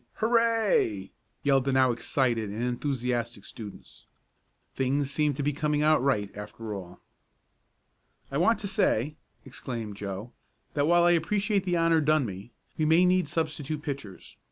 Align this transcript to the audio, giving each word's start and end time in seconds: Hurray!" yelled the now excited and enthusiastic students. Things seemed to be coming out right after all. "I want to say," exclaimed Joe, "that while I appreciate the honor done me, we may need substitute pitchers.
Hurray!" 0.13 1.11
yelled 1.43 1.65
the 1.65 1.71
now 1.71 1.91
excited 1.91 2.49
and 2.49 2.63
enthusiastic 2.63 3.45
students. 3.45 4.07
Things 4.73 5.11
seemed 5.11 5.35
to 5.35 5.43
be 5.43 5.53
coming 5.53 5.83
out 5.83 6.01
right 6.01 6.35
after 6.35 6.73
all. 6.73 6.99
"I 8.31 8.39
want 8.39 8.57
to 8.61 8.67
say," 8.67 9.17
exclaimed 9.45 9.95
Joe, 9.97 10.31
"that 10.73 10.87
while 10.87 11.03
I 11.03 11.11
appreciate 11.11 11.65
the 11.65 11.77
honor 11.77 12.01
done 12.01 12.25
me, 12.25 12.51
we 12.79 12.85
may 12.85 13.05
need 13.05 13.27
substitute 13.27 13.83
pitchers. 13.83 14.37